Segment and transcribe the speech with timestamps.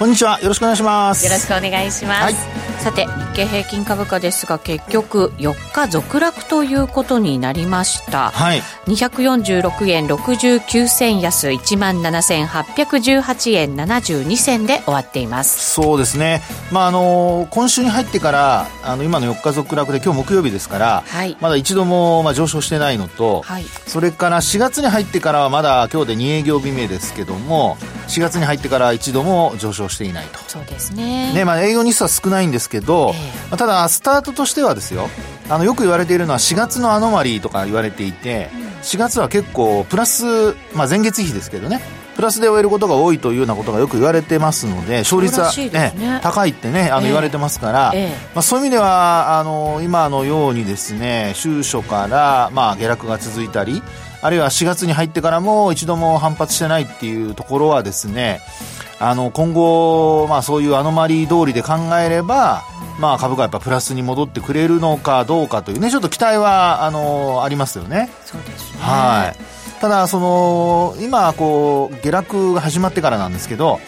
[0.00, 0.40] こんにちは。
[0.40, 1.26] よろしくお願いします。
[1.26, 2.34] よろしくお願いします、はい。
[2.80, 8.30] さて日経平均株価ですが結局4日続落ということになりました。
[8.30, 8.62] はい。
[8.86, 15.74] 246円69銭安1万7818円72銭で終わっています。
[15.74, 16.40] そうですね。
[16.72, 27.76] まああの今週に入ってからあの今の4日続落で今日木曜日ですから、はい、まだ一度もまあ上昇してないのと、はい、それから4月に入ってからはまだ今日で2営業日目ですけども
[28.10, 30.38] 4月に入ってから一度も上昇していないと。
[30.48, 31.32] そうですね。
[31.32, 35.08] ねまあ営業日数は少ないんですけど、えー、ただスタートとしてはですよ
[35.48, 38.50] あのよく言われているのは4月のアノマリーとか言われていて、
[38.82, 41.80] 4月は結構プラス、まあ、前月比ですけどね
[42.16, 48.06] プラスで終えることが多いというようなことがよく言われてますので勝率はね、ね高いってねあの言われてますから、えーえ。
[48.08, 53.82] ー、まあ、そういう意味ではあの今のようにですね週初から、まあ、下落が続いたり
[54.22, 58.40] あるいは4月に入ってからも一度も反発してないっていうところはですね
[58.98, 62.62] あの今後、まあ、そういうアノマリー通りで考えれば
[63.00, 68.10] まあ、株価やっぱプラスに戻ってくれるのかどうかというねちょっと期待はあのありますよね。
[68.26, 73.80] そうですねはいただその今こう下落が始まってからなんですけど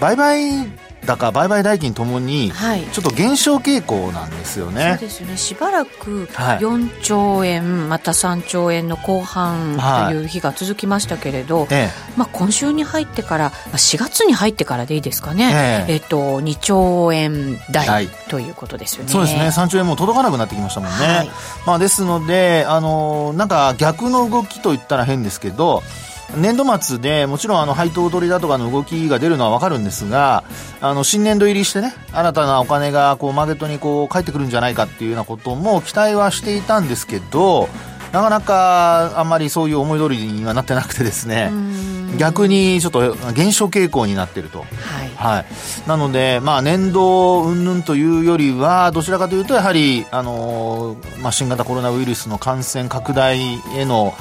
[0.00, 0.66] 売買
[1.06, 2.52] 高売買代金ともに
[2.92, 5.36] ちょっと減少傾向なんですよね、はい、そうですよね。
[5.36, 11.68] しばらく4兆円、はい、また3兆円の後半という日が続きましたけれど、はい、
[12.16, 15.94] まあ、今週に入ってから4月に入ってからでいいですかね、ええ。
[15.94, 19.10] えっと、2兆円台ということですよね。
[19.10, 19.48] そうですね。
[19.48, 21.30] 3兆円も届かなくなってきましたもんね、
[21.66, 25.82] まあ、ですのであのなんか逆の動きといったら変ですけど
[26.36, 30.44] 年度末でもちろんあの配当取りだとかの動きが出るのは分かるんですが
[30.80, 37.68] あの新年度入りしてね新たなお金がこうマーケットにこう返ってくるんじゃないかっていうようなことも期待はしていたんですけど
[38.12, 41.50] なかなかあんまりそういう思い通りにはなってなくてですね
[42.16, 44.64] 逆にちょっと減少傾向になっていると、は
[45.04, 45.08] い。
[45.18, 45.46] はい、
[45.88, 53.38] なので、まあ、年度云々というよりはどちらかというとやはり、あのまあ、新型コロナウイルスの感染拡大
[53.76, 54.14] への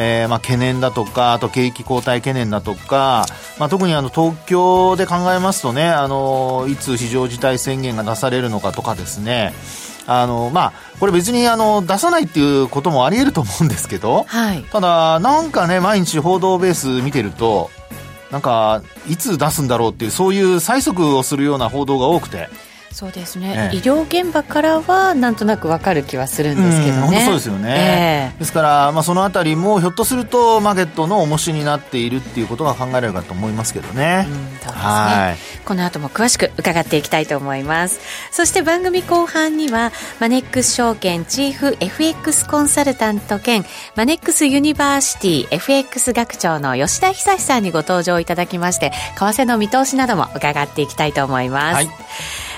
[0.00, 3.26] えーまあ、懸念だとか、あと景気後退懸念だとか、
[3.58, 9.52] まあ、特にあの東京で考えますとね、あのいつ非常事態宣言が出されるのかとかですね、
[10.06, 17.70] あのまあ、これ別にあの出さないっていうこともあり得ると思うんですけど、はい、ただ、なんかね、毎日報道ベース見てると、
[18.30, 22.48] なんか、いつ出すんだろうっていう、そういう催促をするような報道が多くて、
[22.92, 34.72] そうですね、ええ、医療現場からはなんとなく分かる気はするんですけどね、そうですよね、え、ですから、まあ、そのあたりもひょっとするとマーケットの重しになっているっていうことが考えられるかと思いますけどね,、うん、そうですね。
[34.72, 38.00] はい、この後も詳しく伺っていきたいと思います。
[38.32, 43.64] そして番組後半にはマネックス証券チーフ FX コンサルタント兼
[43.96, 51.88] マネックスユニバーシティ FX 学長の吉田久さんにご登場いただきまして為替の見通しなども伺っていきたいと思います、はい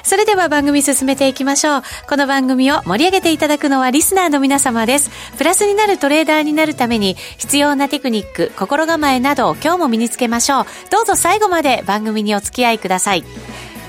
[0.03, 1.83] それでは番組進めていきましょう。
[2.09, 5.11] この番組を盛り上げていただくのはリスナーの皆様です。
[5.37, 10.67] プラスになるトレーダーになるために必要なテクニック、心構えなどを今日も身につけましょう。
[10.91, 13.25] どうぞ最後まで番組にお付き合いください。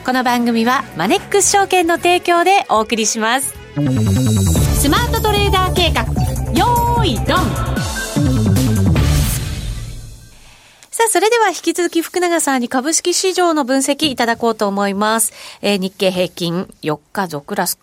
[0.05, 3.53] この番組はマネックス証券の提供でお送りします。
[4.79, 6.03] スマートトレーダー計画、
[6.53, 8.00] よーいドン
[11.01, 15.33] さあ、それでは引き続き福永さんに株式市場の分析いただこうと思います。
[15.63, 17.79] えー、日経平均4日続落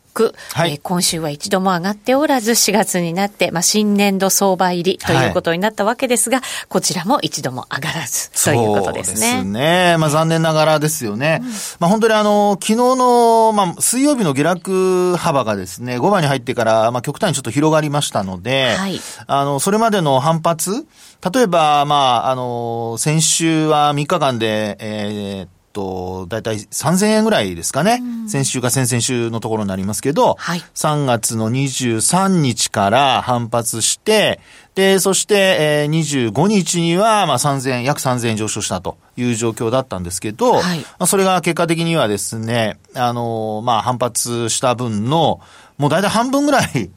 [0.53, 9.17] はい、えー、今週は一度も上がっておらず、4月になって、まあ、新年度相場入りということになったわけですが、はい、こちらも一度も上がらずということですね。
[9.17, 9.97] そうですね。
[9.99, 11.41] まあ、残念ながらですよね。
[11.43, 11.49] うん、
[11.81, 20.87] まあ、本当にあの、昨日の、まあ、水曜日の下落幅がですね、5番に入ってから、まあ、極端にちょっと広がりましたので、はい、あの、それまでの反発、
[21.32, 25.48] 例えば、まあ、あの、先週は3日間で、えー、
[25.78, 28.00] と、だいたい3000円ぐらいですかね。
[28.03, 34.41] うん、先週か先々週のところになりますけど、はい、3月の23日から反発して、
[34.74, 45.41] で、そして、えー、25日には、まあ、3000円、約3000円上昇したという状況だったんですけど、はい、まあ、それが結果的にはですね、あのー、まあ、反発した分の、
[45.78, 46.91] もうだいたい半分ぐらい、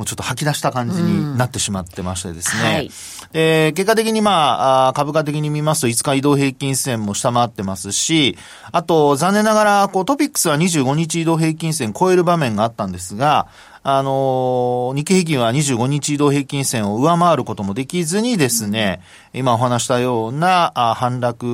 [0.00, 2.62] もうちょっと吐き出した感じになってしまってましてですね。
[2.62, 2.90] うんはい、
[3.34, 8.38] え結果的にまあ、株価的に見ますと5日移動平均線も下回ってますし、
[8.72, 13.48] あと残念ながらこうトピックスは25日移動平均線超える場面があったんですが、
[13.82, 19.00] あの、日経平均は25日移動平均線を上回ることもできずにですね、
[19.32, 21.46] うん、今お話したようなあ反落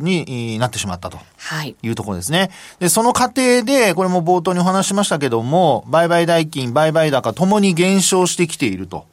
[0.00, 1.18] になってしまったと。
[1.38, 1.74] はい。
[1.82, 2.50] いうところですね。
[2.78, 9.06] で、その過程で、これも冒頭にお話しましたけども、売買代金、売買高ともに減少してきていると。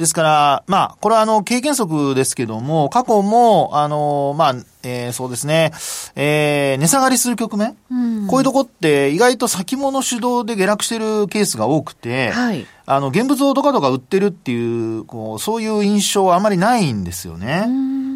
[0.00, 5.72] ですから、まあ、これはあの、経験則ですけども、過去も、あの、まあ、えー、そうですね、
[6.16, 7.94] えー、値下がりする局面、う
[8.24, 17.66] ん、こういうとこって意外と先物主導で下落してるケースが多くて、はい、あの、現物をとかとか売ってるっていう、こう、そういう印象はあまりないんですよね。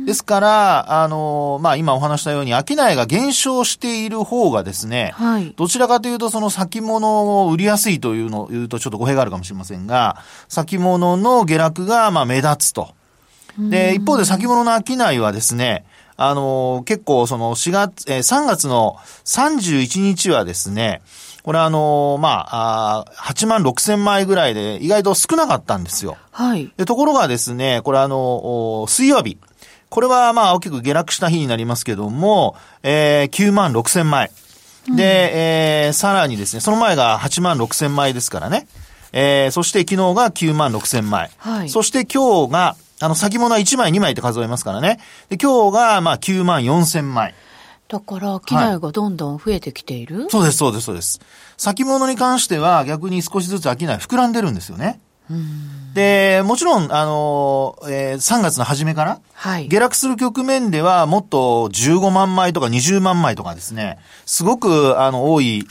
[0.05, 10.19] ですから、あの、まあ、今お話したように、商いが減少している方がですね、はい、どちらかというと、その先物を売りやすいというのを言うとちょっと語弊があるかもしれませんが、
[10.49, 12.95] 先物の下落が、まあ、目立つと。
[13.59, 15.85] で、一方で先物の商いはですね、
[16.17, 21.03] あの、結構その4月、えー、3月の31日はですね、
[21.43, 26.17] これあの、まあ、あ8万6千枚ぐらいで意外と少なかったんですよ。
[26.31, 26.73] はい。
[26.77, 29.39] で、ところがですね、これあの、水曜日。
[29.95, 34.29] これはまあ大きく下落した日になりますけども、えー、9万6千枚。
[34.89, 38.67] で、うん、えー、さらにですね、その前が8万6千枚ですからね。
[39.13, 41.31] えー、そして昨日が9万6千枚。
[41.37, 41.69] はい。
[41.69, 44.99] そして今日が、あの、先物は1枚2枚って数えますからね。
[45.29, 47.33] で、今日がまあ9万4千枚。
[47.87, 51.21] だから、機内がどんどん増えてきている、はい、そうです、そうです、そうです。
[51.57, 54.99] 先物に関しては逆に少しずつ商い膨らんでるんですよね。
[55.95, 65.67] で、もちろん、あの、えー、3月の初めから、はい、下落する局面では、もっと15万枚とか20万枚とかですね、すごく、あの、多い、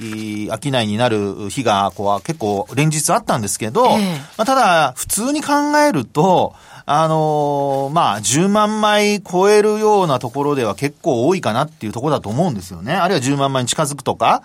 [0.50, 6.56] 商いになる日が、こう、結構連日あったんですけど、えー、まあ、ただ、普通に考えると、
[6.86, 12.94] あのー、まあ、10万枚超えるようなところでは結構多いかなっていうところだと思うんですよね。
[12.94, 14.44] あるいは10万枚に近づくとか。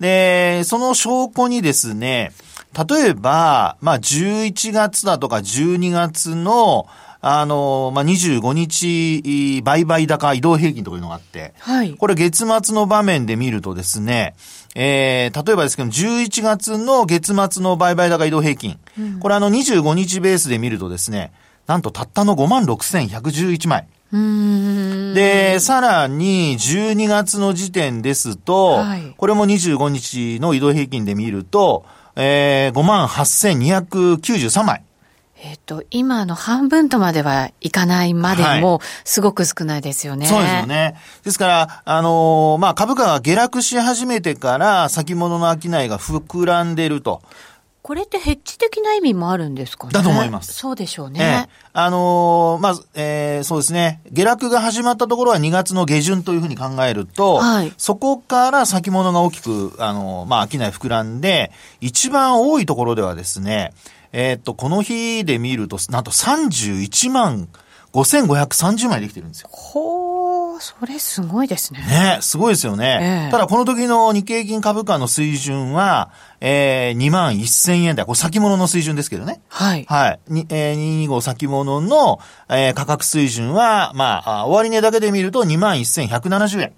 [0.00, 2.32] で、その証拠にですね、
[2.74, 6.86] 例えば、まあ、11月だとか12月の、
[7.20, 11.94] あの、まあ、25日、売買高移動平均というのがあって、はい。
[11.94, 14.34] これ月末の場面で見るとですね、
[14.74, 21.32] えー、例えばですけど、11月の月末の売買高移動平均、うん、これあの25日ベースで見るとですね、
[21.66, 23.86] なんとたったの56,111枚。
[25.14, 31.84] で、さらに12月の時点ですと、はい、これも25日の移動平均で見ると、
[32.16, 34.82] えー、58,293枚。
[35.36, 40.26] えっ、と、今の半分とまではいかないまでも、すごく少ないですよね。
[40.26, 40.96] そうですよね。
[41.22, 47.20] ですから、あのー、まあ、株価が下落し始めてから、先物の商いが膨らんでると。
[47.84, 49.92] これってヘッジ的な意味もあるんですかね？
[49.92, 50.54] だと思います。
[50.54, 51.20] そうでしょうね。
[51.20, 54.00] ええ、あのー、まず、えー、そうですね。
[54.10, 61.52] 下落が始まったところは2月の下旬というふうに考えると、はい、そこから先物が大きく、あのー、まあ、商い膨らんで、
[61.82, 63.74] 一番多いところではですね、
[64.12, 67.48] えー、っと、この日で見ると、なんと31万
[67.94, 69.48] 5530枚できてるんですよ。
[69.52, 70.60] ほー。
[70.60, 71.80] それすごいですね。
[71.80, 73.26] ね、すごいですよね。
[73.26, 76.10] えー、ただこの時の日経金株価の水準は、
[76.40, 78.06] えー、2万1000円台。
[78.06, 79.40] これ先物の水準ですけどね。
[79.48, 79.84] はい。
[79.88, 80.20] はい。
[80.28, 82.18] にえー、225先物の、
[82.48, 86.72] えー、価格水準は、まあ、終値だけで見ると2万1170円。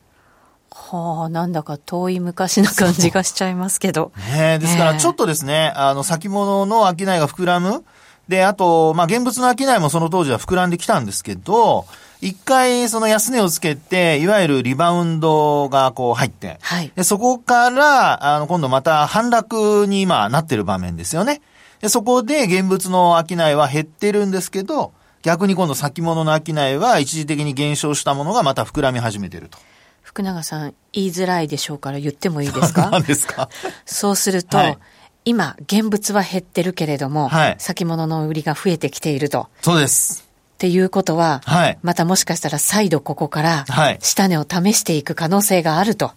[0.71, 4.13] はあ、なんだか遠い昔な感じがしちゃいますけど。
[4.33, 7.85] ねですからちょっとですね、あの、先物の商いが膨らむ。
[8.29, 11.87] で、あと、まあ、現物の商いもその当時は膨らんできたんですけど、
[12.21, 21.41] 一回その安値をつけて、いわゆるリバウンドがこう入って、はい、でそこから、あの、今度また反落に今なってる場面ですよね。
[21.81, 24.93] でそこで現物の商いは減ってるんですけど、
[25.23, 29.59] 逆に今度先物の商いは一時的に減少したものがまた膨らみ始めてると。
[30.03, 32.89] 福永さん、言いづらいでしょうから言ってもいいですか？
[32.91, 33.51] 何ですか？
[33.85, 34.79] そうすると、はい
[35.27, 39.49] 今、現物は減ってるけれども、はい、先物の売りが増えてきていると。
[39.61, 40.25] そうです。
[40.55, 43.65] っていうことは、はい、またもしかしたら再度ここから、
[44.01, 46.13] 下値を試していく可能性があると。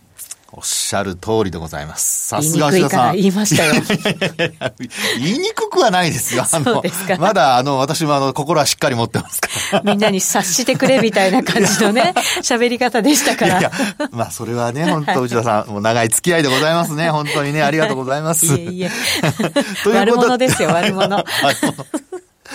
[0.51, 2.27] おっしゃる通りでございます。
[2.29, 3.73] さすが言いにくいから言いましたよ。
[5.19, 6.45] 言いにくくはないですよ。
[6.51, 6.83] あの、
[7.19, 9.81] まだ、あの、私もあの、心はしっかり持ってますから。
[9.83, 13.59] みんなに察してくれみたいな感じのね、喋り方でしたから。
[13.59, 13.71] いや
[14.11, 17.09] まあ、それはね、 本当内田さん、もう長い付き合いでございますね。
[17.09, 18.45] 本当にね、ありがとうございます。
[18.47, 18.91] いえいえ。
[19.83, 21.23] という悪者ですよ、悪者。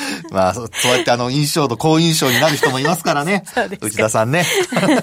[0.31, 3.45] まあ、そうやってあの、印象と好印象になる人もいますからね。
[3.81, 4.45] 内田さんね。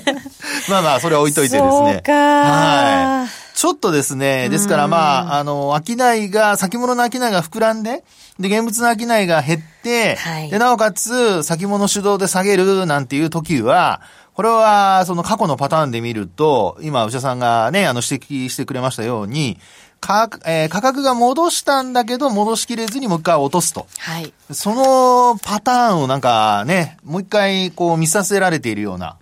[0.69, 2.03] まあまあ、それは置いといてですね。
[2.07, 3.57] はい。
[3.57, 8.03] ちょっとですね、ですからまあ、あの、商いが、先物の商いが膨らんで、
[8.39, 14.01] で、現物の商いが減って、はい、で、なおかつ、先物主導で下げるなんていう時は、
[14.33, 19.59] これは、その過去のパターンで見ると、今、内田さんがね、あの、指摘してくれましたように、
[20.01, 23.87] 価格、えー価格が戻したんだけど、戻しきれずにもう一回落とすと。
[23.99, 24.33] はい。
[24.51, 29.15] そのパターンをなんかね、もう一回こう見させられているような、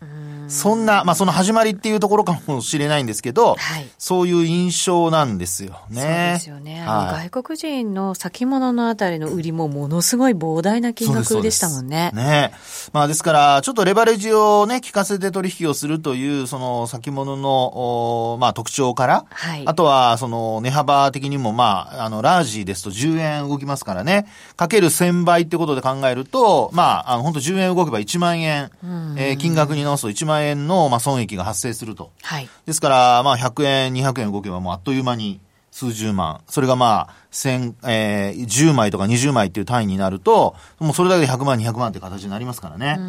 [0.50, 3.88] そんな、まあその始まりっていうところかもしれないんですけど、はい。
[3.98, 6.02] そういう印象なんですよね。
[6.02, 6.82] そうですよね。
[6.86, 7.30] はい。
[7.30, 12.12] 外国人の先物のあたりの売りもものすごい膨大な金額でしたもんね。
[12.14, 12.54] ね。
[12.94, 19.64] まあですから、ちょっとレバレッジをね、効かせて取引をするという、その先物の、おまあ特徴から、はい。
[19.66, 28.72] あとは、その値幅的にも、まあ、あの、ラージですと10円動きますからね、かける1000倍ってことで考えると、まあ、あの、本当10円動けば1万円、
[29.18, 32.12] えー金額に直すと1万円の、まあ、損益が発生すると。
[32.22, 32.50] はい。
[32.66, 35.40] ですから、まあ、100円、200円動けばもうあっという間に
[35.72, 36.42] 数十万。
[36.48, 43.00] それがまあ、千、えー、10枚とか20枚っていう単位になると、もうそれだけで100万、200万って形になりますからね。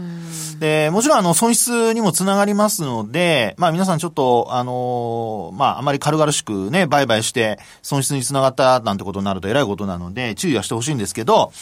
[0.58, 11.52] で、もちろんあの、損失にもつながりますので、まあ皆さんちょっと、あのーまああまり軽々しくね、売買して損失につながったなんてことになると偉いことなので、注意はしてほしいんですけど、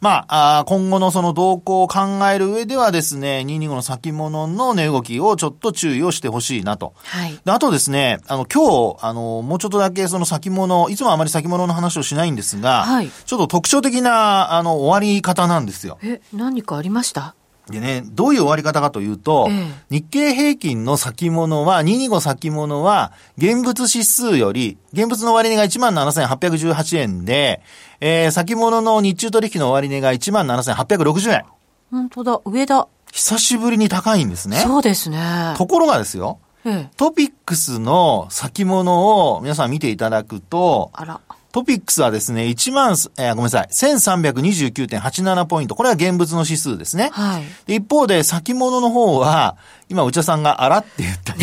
[0.00, 2.00] まあ、あー今後のその動向を考
[2.32, 6.92] える上ではですね、225の先物の値動きをちょっと注意をしてほしいなと。
[7.04, 7.38] はい。
[7.44, 15.98] であとですね、あの、今日、あの、もうちょっとだけその先物、いつもあまり先物の話をしないんですが、はいちょっと特徴的な、あの、終わり方なんですよ。
[16.02, 17.34] え、何かありました？
[17.70, 27.62] でね、どういう終わり方かというと、ええ日経平均の先物は、225先物は、現物指数より、現物の終値が17,818円で、
[28.00, 31.44] えー、先物の日中取引の終値が17,860円。
[31.90, 32.88] 本当だ、上だ。
[33.12, 34.56] 久しぶりに高いんですね。
[34.58, 35.54] そうですね。
[35.56, 36.90] ところがですよ、ええ。
[36.96, 41.20] トピックスの先物を皆さん見ていただくと、あら。
[41.52, 45.74] トピックスはですね、1万、えーごめんなさい、1329.87ポイント。
[45.74, 47.10] これは現物の指数ですね。
[47.12, 47.44] はい。
[47.66, 49.56] で一方で、先物の方は、
[49.90, 51.40] 今、内田さんがあらって言ったよ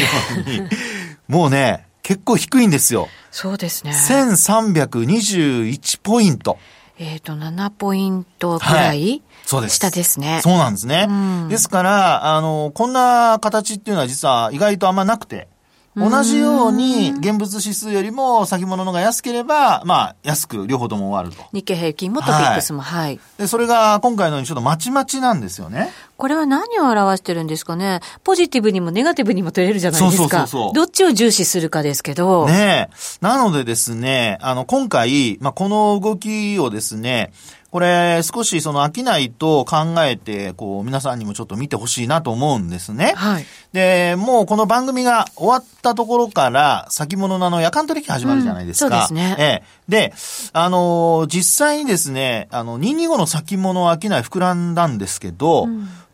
[0.47, 0.63] うに、
[1.27, 3.07] もうね、結構低いんですよ。
[3.29, 3.91] そうですね。
[3.91, 6.57] 1321ポイント。
[6.97, 9.75] えっ、と、7ポイントくらい、そうです。
[9.75, 10.39] 下ですね。
[10.43, 11.05] そうなんですね。
[11.07, 15.47] うんですから、あの、こんな形っていうのは実は意外とあんまなくて、
[15.96, 21.50] 同じように現物指数よりも先物のが安ければ、まあ、安く両方とも終わると。
[21.51, 23.19] 日経平均もトピックスも、はい。
[23.38, 25.91] で、それが今回のようにちょっとまちまちなんですよね。
[26.17, 30.17] これは何を表してるんですかねポジティブにもネガティブにも取れるじゃないですか。
[30.17, 32.46] そうそうそうそうどっちを重視するかですけど。
[32.46, 32.96] ねえ。
[33.22, 37.31] なのでですね、あの、今回、まあ、この動きをですね、
[37.71, 43.13] これ、少しその飽きないと考えて、こう、皆さんにもちょっと見てほしいなと思うんですね。
[43.15, 43.45] はい。
[43.73, 48.85] で、もうこの番組が終わったところから、先物のあの夜間取引始まるじゃないですか。
[48.85, 49.63] うんそうですねええ。
[49.88, 50.13] で、
[50.53, 55.67] あのー実際にですね、あの、225の先物は商い膨らんだんですけど、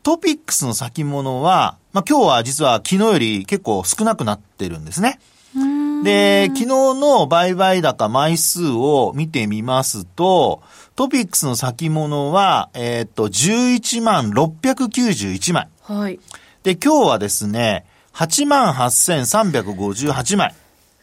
[0.03, 5.19] トピックスの先物は、まあ、今日は実は昨日より結構少なくなってるんですね。
[6.03, 10.62] で、昨日の売買高枚数を見てみますと、
[10.95, 15.67] トピックスの先物は、えーっと、11万691枚。
[15.81, 16.21] はい。
[16.63, 20.55] で、今日はですね、88,358枚。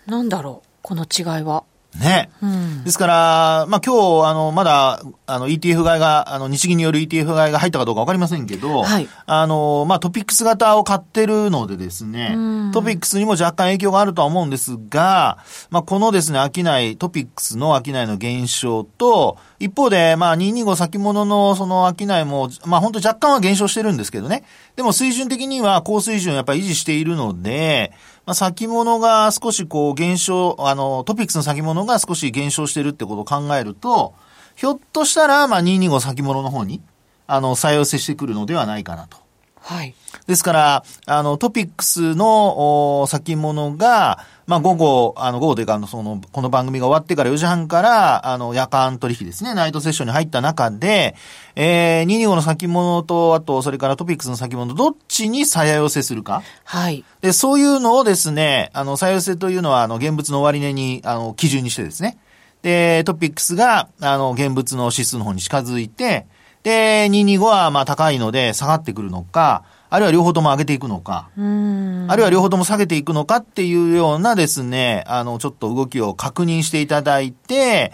[0.07, 1.65] なんだろうこの違いは。
[1.99, 2.31] ね。
[2.43, 2.85] うん。
[2.85, 15.39] ですから、まあ、今日、あの、まだ、あの、ETF 買いが、あの、日銀による ETF 買いが入ったかどうかわかりませんけど、はいあの、まあ、トピックス型を買ってるのでですねうん、トピックスにも若干影響があるとは思うんですが、
[15.71, 24.45] まあ、このですね、商い、トピックスの商いの減少と、一方で、まあ、225先物のその商いも、まあ、本当若干は減少してるんですけどね。
[24.75, 27.93] でも水準的には高水準をやっぱり維持しているので、
[28.25, 34.15] まあ、先物が少しこう減少、あの、トピックスの先物が少し減少してるってことを考えると、
[34.55, 36.81] ひょっとしたら、まあ、225先物の方に、
[37.27, 39.22] あの、再寄せしてくるのではないかなと。
[39.63, 39.95] はい。
[40.27, 51.15] ですから、あの、トピックスのお先物が、まあ、午後、あの、午後というか、あの、その、この番組が終わってから4時半から、あの、夜間取引ですね、ナイトセッションに入った中で、
[51.55, 56.43] えー、225の先物と、あと、それからトピックスの先物、どっちに再寄せするか？
[56.65, 57.05] はい。
[57.21, 62.19] で、そういうのをですね、あの、再寄せというのは、あの、現物の終値に、あの、基準にしてですね。
[62.63, 66.27] で、トピックスが、あの、現物の指数の方に近づいて、
[66.63, 72.07] で、225は、まあ、高いので下がってくるのか、あるいは両方とも上げていくのか、うん。
[72.09, 77.93] あるいは両方とも下げていくのかっていうようなですね、あの、ちょっと動きを確認していただいて、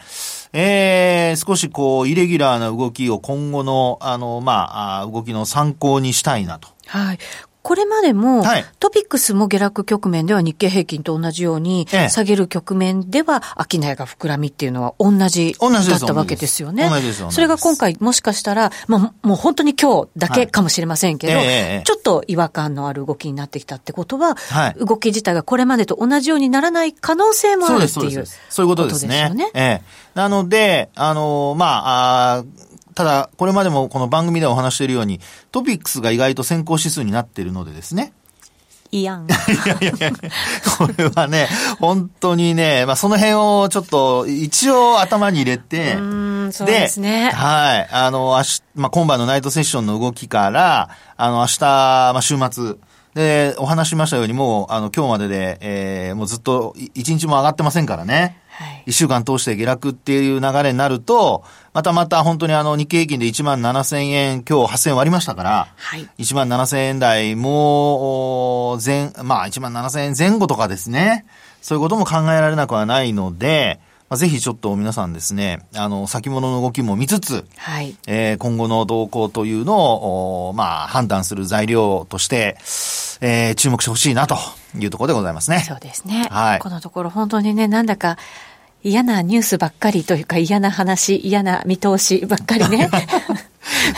[0.52, 6.68] えー、少しこう、イレギュラーな動きを今後の、あの、まあ、あ動きの参考にしたいなと。
[6.86, 7.18] はい。
[7.68, 16.88] これまでも、はいトピックスも下落局面では日経平均と同じように、ええ下げる局面では商いが膨らみっていうのは同じだったわけですよね。
[17.28, 29.20] それが今回もしかしたら、まあ、もう本当に今日だけかもしれませんけど、はいえちょっと違和感のある動きになってきたってことは、はい動き自体がこれまでと同じようにならない可能性もあるっていうそういうことですね。
[29.28, 29.50] よね。
[29.52, 29.82] ええ。
[30.14, 32.67] なので、あのまあ、あー
[32.98, 35.20] ただ、これまでもこの番組でお話しているように、
[35.52, 38.12] トピックスが意外と先行指数になっているのでですね。
[38.90, 39.28] いやん。
[39.30, 39.30] い
[39.68, 40.12] やいやいや、
[40.76, 47.88] これはね、本当にね、まあその辺をちょっと一応頭に入れて、うんそうですねはい。
[47.92, 52.78] あの、明日、まあ今晩のナイトセッションの動きから、あの、明日、まあ週末、
[53.14, 58.40] で、お話ししましたように、もう、あの、今日までで、えー、もうずっと、い一日も上がってませんからね。
[58.58, 71.24] はい一週間通して下落っていう流れになると、またまた本当にあの日経平均で1万7000円、今日8000円割りましたから、はい1万7000円台も、お前、まあ1万7000円前後とかですね。
[71.60, 77.94] そういうことも考えられなくはないので、まあ、ぜひちょっと皆さんですね、あの、先物の動きも見つつ、はい。
[78.06, 82.56] えー今後の動向というのを、おまあ、判断する材料として、
[83.20, 84.36] えー注目してほしいなと
[84.78, 85.60] いうところでございますね。
[85.68, 86.26] そうですね。
[86.30, 88.16] はいこのところ本当にね、なんだか
[88.82, 92.88] 嫌なニュースばっかりというか嫌な話、嫌な見通しばっかりね。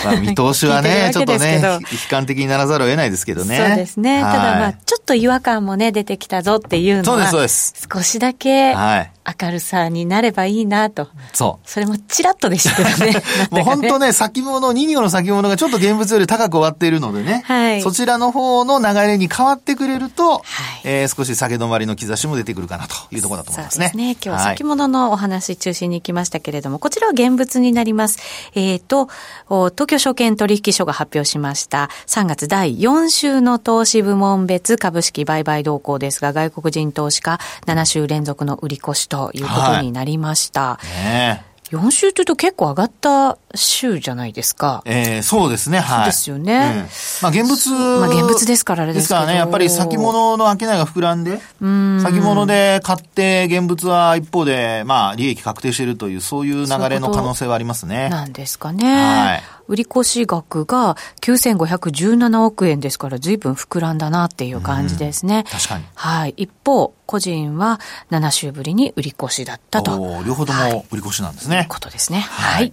[0.05, 3.59] まあ、 見通しはね、ちょっとね悲観的にならざるを得ないですけどね。
[3.59, 4.23] そうですね。
[4.23, 9.11] はいただまあ、ちょっと違和感もね、出てきたぞっていうのは、そうですそうです少しだけはい
[9.41, 11.09] 明るさになればいいなと。
[11.33, 11.69] そう。
[11.69, 13.23] それもチラッとでしたけど ね。
[13.51, 14.11] もう本当ね。
[14.11, 20.43] ね、先物、2行の先物がちょっと現物より高く終わっているのでね、はいそちらの方の流れに変わってくれると、はい
[20.85, 23.89] えー少し下げ止まりの兆しも出てくるかなというところだと思いますね。
[23.89, 24.13] そうですね。
[24.13, 28.19] 今日ははい先物のお話中心に行きましたけれども、こちらは現物になります。
[28.55, 29.09] えっ、と、
[29.49, 40.79] お東京証券取引所が発表しました3月第4週の投資部門別株式売買動向ですが、外国人投資家7週連続の売り越しということになりました。
[41.05, 44.83] ね4週というと結構上がった週じゃないですか。
[44.85, 45.89] えーそうですね、はい。
[45.99, 46.89] そうですよねうん
[47.23, 47.71] まあ現物。
[47.71, 58.09] まあ現物ですからあれですからね、やっぱり先物の商いが膨らんで、先物で買って現物は一方で、まあ利益確定しているという、そういう流れの可能性はありますね。
[58.09, 58.85] なんですかね。
[58.85, 65.45] はい売越額が9517億円ですから随分膨らんだなっていう感じですね。
[65.49, 66.35] 確かにはい。
[66.37, 67.79] 一方、個人は
[68.11, 70.23] 7週ぶりに売り越しだったと。
[70.27, 71.67] 両方とも売り越しなんですね。
[71.69, 72.19] ことですね。
[72.19, 72.73] はいはい。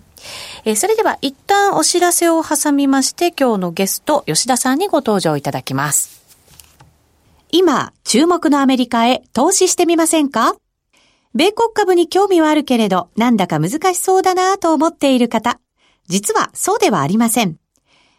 [0.65, 6.17] えーそれでは一旦お知らせを挟みまして、今日のゲスト、吉田さんにご登場いただきます。
[7.51, 10.55] 今、注目のアメリカへ投資してみませんか？
[11.33, 15.59] 米国株に興味はあるけれど、なんだか難しそうだなぁと思っている方。
[16.07, 17.57] 実はそうではありません。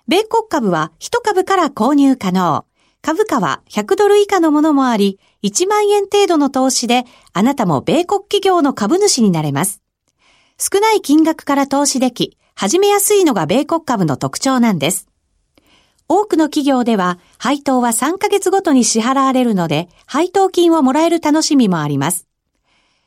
[0.07, 2.65] 米国株は1株から購入可能。
[3.03, 9.83] 株価は100ドル以下のものもあり、1万円程度の投資で、あなたも米国企業の株主になれます。
[10.61, 15.09] 少ない金額から投資でき、始めやすいのが米国株の特徴なんです。
[16.09, 22.27] 多くの企業では、配当は3ヶ月ごとに支払われるので、配当金をもらえる楽しみもあります。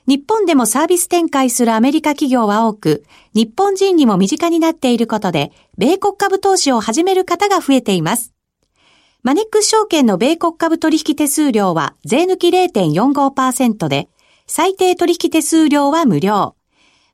[0.07, 8.33] 日本でもサービス展開するアメリカ企業は多く、日本人にも身近になっていることで、米国株投資を始める方が増えています。
[9.23, 14.07] マネックス証券の米国株取引手数料は税抜き0.45%で、
[14.47, 16.55] 最低取引手数料は無料。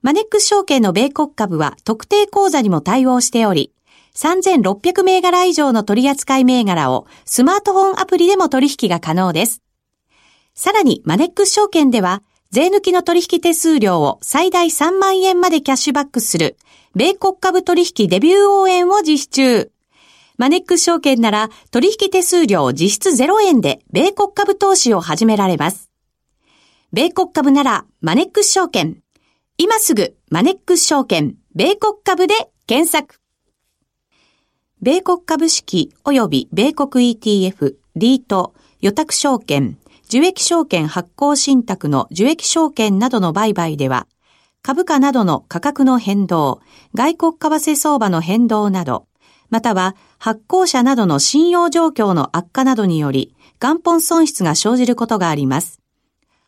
[0.03, 3.73] マネックス証券の米国株は特定口座にも対応しており、
[4.15, 9.61] 3600銘柄以上の取扱い銘柄をスマートフォンアプリでも取引が可能です。
[10.53, 16.57] さらにマネックス証券では、税抜きの取引手数料を最大3万円までキャッシュバックする、
[16.95, 19.71] 米国株取引デビュー応援を実施中。
[20.37, 25.89] マネックス証券なら取引手数料実質0円で米国株投資を始められます。
[26.93, 29.01] 米国株ならマネックス証券。
[29.59, 32.35] 今すぐマネックス証券、米国株で
[32.67, 33.19] 検索。
[34.83, 44.05] 米国株式及び米国 ETF、リート、予託証券、受益証券発行信託の受益証券などの売買では、
[44.61, 46.61] 株価などの価格の変動、
[46.93, 49.07] 外国為替相場の変動など、
[49.49, 55.81] または発行者などの信用状況の悪化などにより、元本損失が生じることがあります。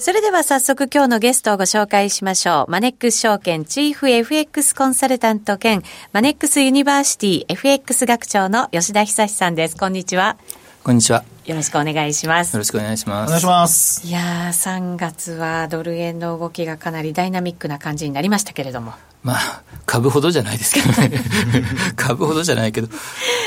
[0.00, 2.70] それでは早速今日のゲストをご紹介しましょう。
[2.70, 5.82] マネックス証券チーフ FX コンサルタント兼
[6.12, 9.76] マネックスユニバーシティ FX 学長の吉田久さんです。
[9.76, 10.36] こんにちは。
[10.84, 11.24] こんにちは。
[11.46, 12.54] よろしくお願いします。
[12.54, 13.28] よろしくお願いします。
[13.28, 14.06] お願いします。
[14.06, 18.92] いやー、3月はドル円の動きがかなりダイナミックな感じになりましたけれども。
[19.24, 21.10] まあ、株ほどじゃないですけどね。
[21.96, 22.88] 株ほどじゃないけど、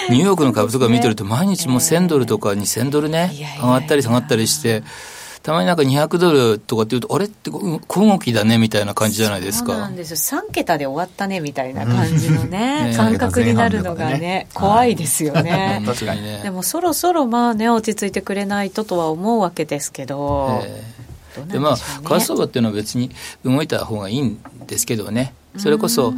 [0.09, 4.83] ニューヨークの株とか見てると毎日もう1000ドルとか2000ドルね、上がったり下がったりして、
[5.43, 9.71] たまになんか200ドルとかって言うと、あれって小動きだねみたいな感じじゃないですか。
[9.71, 10.39] そうなんですよ。
[10.41, 15.81] 3桁で終わったねみたいな感じのね、 感覚になるのがね、怖いですよね。
[15.85, 16.41] 確かにね。
[16.43, 20.61] でもそろそろまあね、落ち着いてくれないととは思うわけですけど。
[20.63, 23.09] えー、でまあ、為替相場っていうのは別に
[23.43, 25.33] 動いた方がいいんですけどね。
[25.57, 26.13] それこそ、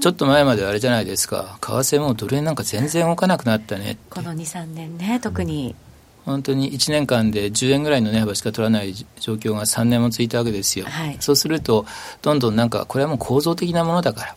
[0.00, 5.76] ちょっと前まであれじゃないですか、為替もドル円なんか全然動かなくなったねこの2、3年ね、特に。
[6.24, 11.86] 本当に1年間で10円ぐらいの値幅しか取らない状況が3年も続いたわけですよ、はい、そうすると
[12.22, 14.36] どんどんなんかこれはもう構造的なものだから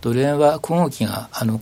[0.00, 1.60] ドル円は小動きがあの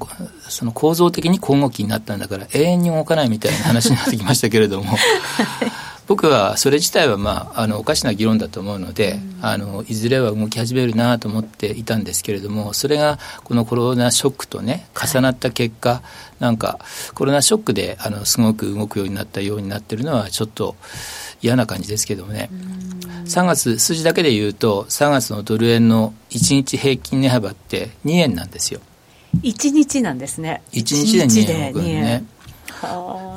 [0.48, 4.92] その構造的に小動きになったんだから永遠に動かないみたいな話になってきましたけれども
[6.10, 16.02] 僕はそれ自体は、まあ、あのおかしな議論だと思うので、うん、あのいずれは動き始めるなと思っていたんですけれどもそれがこのコロナショックとね重なった結果、は
[16.40, 16.80] い、なんか
[17.14, 20.74] コロナショックであのすごく動くようになったようになってるのはちょっと
[21.42, 22.50] 嫌な感じですけどもね、
[23.26, 28.80] 3月数字だけで言うと3月のドル円の1日平均値幅って2円なんですよ。
[29.42, 30.60] 1日なんですね。
[30.72, 32.24] 1日で2円動くね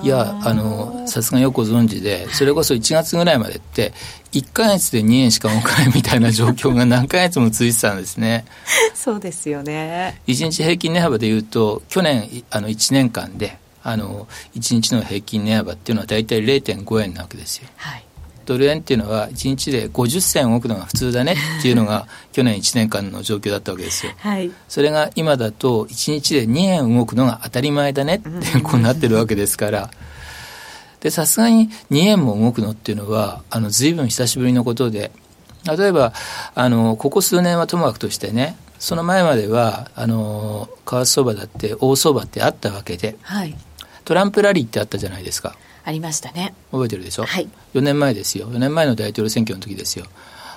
[0.04, 3.94] いやあのさすがよくご存知でそれこそ1月ぐらいまでって
[4.32, 8.46] 1か月で2円しか動かないみたいな状況が何ヶ月も続いてたんですね。
[8.96, 10.22] そうですよね。
[10.28, 18.03] 1日平均値幅でいうと去年あの1年間であの1日の平均値幅っていうのは大体0.5円なわけですよ、はい、
[18.46, 29.90] ドル円っていうのは1日で50銭動くのが普通だねっていうのが 去年1年間の状況だったわけですよ、はい、それが今だと1日で2円動くのが当たり前だねってこうなってるわけですから。
[31.02, 35.12] でさすがに2円も動くのっていうのはあの随分久しぶりのことで
[35.66, 36.14] 例えば
[36.56, 43.56] あのここ数年はともかくとしてねその前まではあの為替相場だって大相場ってあったわけで、はい、
[44.06, 45.56] トランプラリーってあったじゃないですか。
[45.86, 46.54] ありましたね。
[46.72, 48.48] 覚えてるでしょ、はい、4年前ですよ。
[48.48, 50.06] 4年前の大統領選挙の時ですよ。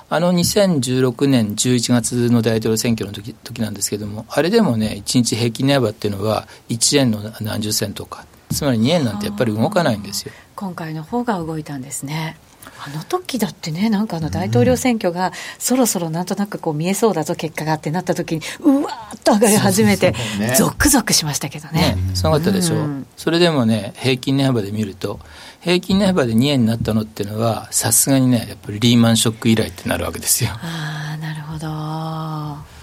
[0.08, 10.32] あの2016年11月の大統領選挙の時時なんですけどもあれでもね1日平均値幅っていうのは1円の何十銭とかつまり2円なんてやっぱり動かないんですよ。
[10.54, 12.38] 今回の方が動いたんですね
[12.84, 20.14] あの時だってね、なんかあの大統領選挙がそろそろなんとなくこう見えそうだぞ、結果がってなった時に、うわーっと上がり始めて、
[20.56, 21.96] ゾクゾクしましたけどね。
[21.96, 25.20] ねすごかったでしょ、うん、それでもね、平均値幅で見ると、
[25.60, 30.50] 平均値幅で2円になったのっていうのは、さすがにね、やっぱりリーマンショック以来ってなるわけですよ。
[30.52, 32.76] ああ、なるほど。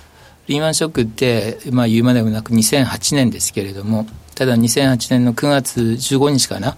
[0.48, 6.76] リーマンショックって、まあ言うまでもなく2008年ですけれども、ただ2008年の9月15日かな、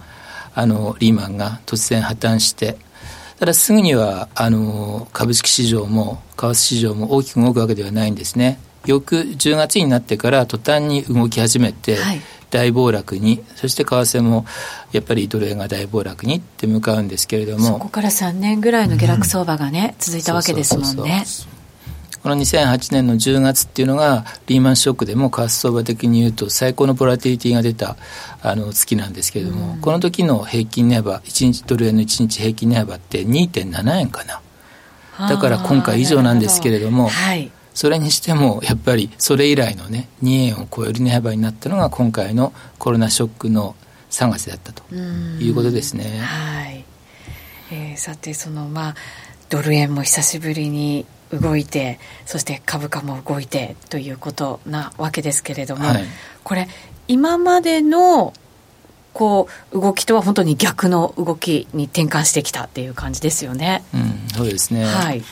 [0.54, 2.78] あの、リーマンが突然破綻して、
[3.38, 8.58] ただすぐにはあの株式市場も為替市場も大きく動くわけではないんですね。
[8.86, 12.20] 翌10月になってから途端に動き始めて、はい、
[12.50, 14.46] 大暴落にそして為替も
[14.92, 21.24] やっぱりドル円が大暴落にって向かうんですけれどもそこから3年ぐらいの下落相場がね、うん、続いたわけですもんね。
[22.26, 27.96] この2008年の10月っていうのがリーマンショックでも為替相場的に言うと最高のボラティリティが出た
[28.42, 34.42] あの月なんですけれども、うん、この時の平均値幅1日ドル円の1日平均値幅って2.7円かな。
[35.28, 43.76] だから今回以上なんですけれども、はい、それにしてもやっぱりそれ以来のね2円を超える値幅になったのが今回のコロナショックの
[44.10, 46.18] 3月だったということですね。
[46.18, 46.84] はい。
[47.70, 48.94] えー、さてそのまあ
[49.48, 56.04] ドル円も久しぶりに動いてそして株価も動いてということなわけですけれども、はい、
[56.44, 56.68] これ
[57.08, 58.32] 今までの
[59.12, 63.82] こう動きとは本当に逆の動きに転換してきたっていう感じですよね。
[63.94, 64.84] うん、そうですね。
[64.84, 65.22] はい。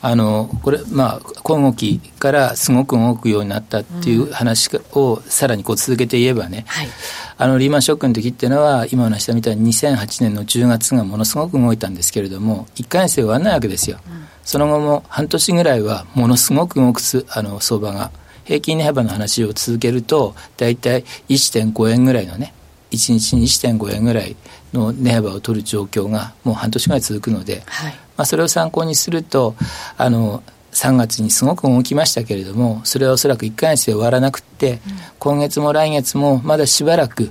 [0.00, 6.88] あのこれまあ小動きからすごく動くようになったっていう話をさらにこう続けて言えばね、はい、
[7.36, 18.12] あのリーマンショックの時っていうのは今話したみたいに2008年の10月がものすごく動いたんですけれども1回生終わらないわけですよ、うん、その後も半年ぐらいはものすごく動くすあの相場が
[18.44, 22.54] 平均値幅の話を続けると大体1.5円ぐらいのね
[22.92, 24.36] 1日に1.5円ぐらい
[24.72, 29.54] の値幅を取る状況がもう半年ぐらい続くので、はい、まあ、それを参考にすると
[29.96, 34.80] あの3月にすごく動きましたけれどもそれはおそらく1か月で終わらなくって、うん、
[35.18, 37.30] 今月も来月もまだしばらく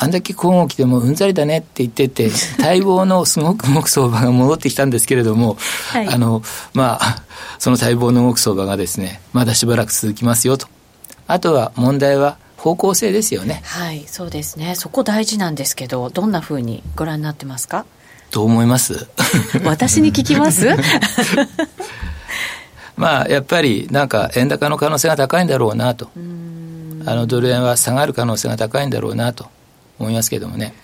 [0.00, 2.30] あんだけ今後期でもうんざりだねって言ってて、
[2.62, 5.56] 待望のすごく動く相場が戻ってきたんですけれども、
[5.90, 6.40] はい、あの、
[6.72, 7.22] まあ、
[7.58, 10.68] その待望の動く相場がですね、まだしばらく続きますよと。
[11.26, 13.60] あとは問題は方向性ですよね。
[13.64, 14.76] はい、そうですね。
[14.76, 17.84] そこ大事なんですけど、どんなふうにご覧になってますか？
[18.30, 19.06] どう思います？
[19.64, 20.68] 私に聞きます？
[22.96, 26.10] まあ、やっぱりなんか円高の可能性が高いんだろうなと。
[27.06, 29.46] あのドル円は下がる可能性が高いんだろうなと
[29.98, 30.74] 思いますけどもね。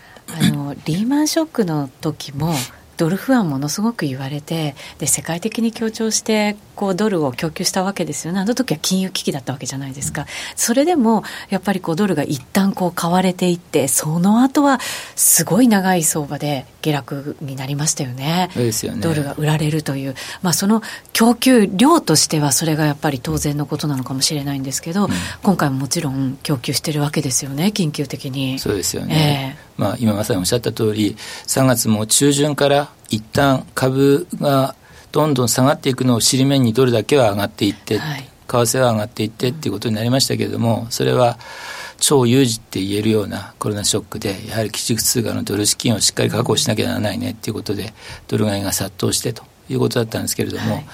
[0.40, 2.54] あのリーマンショックの時も
[2.96, 8.40] ドル不安ものすごく言われてで世界的に強調してこうドルを供給したわけですよね。
[8.40, 10.26] あの時は金融危機だったわけじゃないですか、
[10.56, 14.80] それでもやっぱりこうドルが一旦こう買われていってその後は
[15.14, 18.50] すごい長い相場で下落になりましたよね。
[18.54, 19.00] ですよね。
[19.00, 25.10] ドルが売られるという、まあ、その供給量としてはそれがやっぱり当然のことなのかもしれないんですけど、うん、
[25.42, 28.58] 今回ももちろん供給してるわけですよね緊急的に。
[28.58, 34.74] そうですよね、えーまあ、今まさにおっしゃった通り3月も中旬から一旦株が
[35.12, 41.38] どんどん下がっていくのを尻目にドルだけは上がっていって、はい、為替は上がっていってっていうことになりましたけれどもそれは
[41.98, 47.94] 超有事って言えるようなコロナショックでやはり基軸通貨のドル資金をしっかり確保しなきゃならないねっていうことで
[48.28, 50.84] ドル買いが殺到してということだったんですけれども、はい、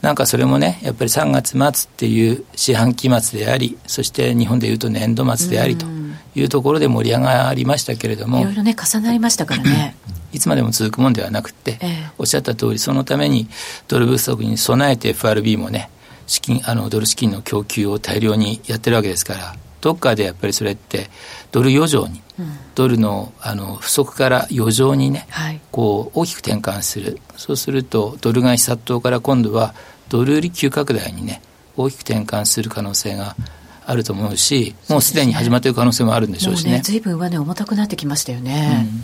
[0.00, 5.86] なんかそれもねやっぱり3月末っていう四半期末でありそして日本でいうと年度末でありと
[6.34, 9.96] いうところで盛り上がりましたけれどもいろいろね重なりましたからね。
[10.32, 13.46] いつまでも続くもんではなくて、ええ、おっしゃった通りそのために
[13.86, 15.90] ドル不足に備えて FRB もね
[16.26, 21.08] 資金あのドル資金の供給を大量にやってるわけですからどっかでやっぱりそれって
[21.52, 27.20] ドル余剰に、うん、ドルのあの不足から余剰にね、はい、こう大きく転換する。
[27.36, 29.74] そうするとドル買い殺到から今度は
[30.08, 31.42] ドル売り急拡大にね
[31.76, 33.36] 大きく転換する可能性が
[33.86, 36.80] あると思うしもうすでに始まっている可能性もあるんでしょうしね。
[36.82, 38.88] ずいぶん上値重たくなってきましたよね。
[38.90, 39.02] うん。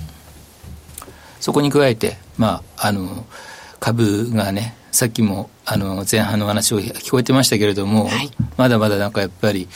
[1.41, 3.25] そこに加えて、まあ、あの
[3.79, 9.69] 株がねさっきもあの前半の話を聞こえてましたけれども、はい、まだまだなんかやっぱり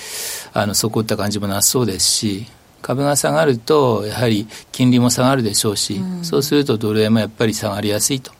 [0.53, 2.47] あの底った感じもなさそうですし
[2.83, 8.33] 株が下がるとやはり金利も下がるでしょうし、うん、そうするとドル円もやっぱり下がりやすいと。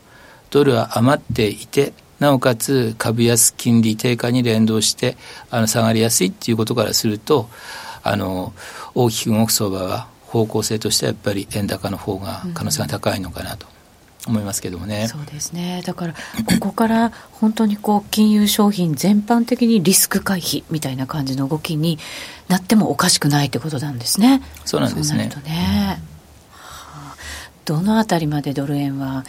[0.51, 5.17] ドルは余っていてなおかつ株安金利低下に連動して
[5.51, 7.49] あの下がりやすいっていうことからすると
[8.03, 8.53] あの
[8.95, 13.75] 大きく動く相場は方向性としてはやっぱり円高の方が可能性が高いのかなと。
[14.27, 15.09] 思いますけどもね。
[15.09, 15.83] そうですね。
[15.85, 16.19] だからこ
[16.59, 21.99] こから本当にこう金融商品全般的にリスク回避みたいな感じの動きに
[22.49, 24.43] なってもおかしくないってことなんですね。
[24.65, 25.31] そうなんですね。
[25.45, 25.99] ね
[26.53, 27.17] はあ、
[27.65, 29.25] どのあたりまでドル円は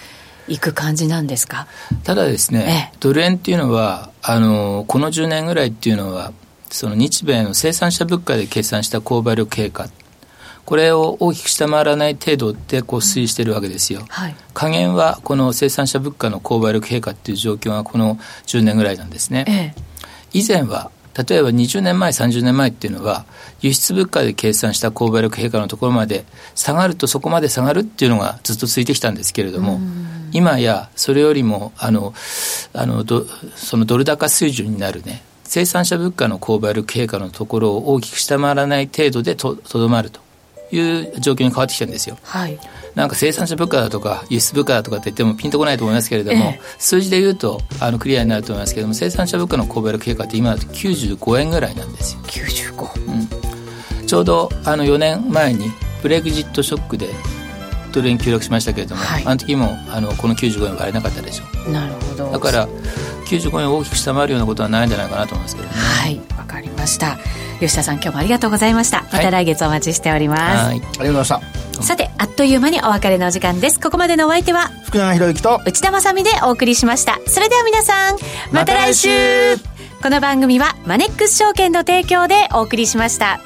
[0.48, 1.68] 行く感じなんですか？
[2.04, 6.34] ただですね、ええ、ドル円っていうのはあのこの10年ぐらいっていうのは
[6.70, 9.88] その日米の生産者物価で計算した購買力経過。
[10.66, 18.16] これを大きく下回らない程度でこう推移しているわけですよ、はい、加減はこの生産者物価の購買力陛下っていう状況がこの
[18.48, 19.82] 10年ぐらいなんですね、ええ、
[20.34, 23.26] 以前は例えば20年前30年前っていうのは
[23.62, 26.26] 輸出物価で計算した購買力陛下のところまで
[26.56, 29.80] 下がるとそこまで下がるっていうのがずっと続いてきたんですけれども
[30.34, 32.14] 今やそれよりもあの
[32.74, 33.26] あのど
[33.56, 40.25] そのドル高水準になるね生産者物価の購買力陛下のところを大きく下回らない程度でとどまると
[40.72, 42.18] いう状況に変わってきてるんですよ。
[42.24, 42.58] はい、
[42.96, 52.22] なんか生産者物価だとか輸出物価だとかって言ってもピンとこないと思いますけれども、ええ、数字で言うとあのクリアになると思いますけれども生産者物価の購買力経過って今だと95円ぐらいなんですよ。
[52.24, 57.10] 95、うん、ちょうどあの4年前にブレグジットショックで
[57.92, 61.72] ドル円急落しましたけれども、はい、あの時もあのこの95円割れなかったでしょう。
[61.72, 62.68] なるほどだから
[63.26, 65.74] 95円を大きく下回るようなことはないんじゃないかなと思いますけどね。
[65.76, 67.18] はいわかりました。
[67.60, 69.04] 吉田さん今日もありがとうございました。
[69.12, 71.42] また来月お待ちしております、はい、ありがとうございました。
[71.84, 73.80] さてあっという間にお別れのお時間です。
[73.80, 77.20] ここまでのお相手は福永博之と内田まさでお送りしました。
[77.28, 78.18] それでは皆さん
[78.52, 79.10] また来週。
[80.02, 83.40] この番組はマネックス証券の提供でお送りしました。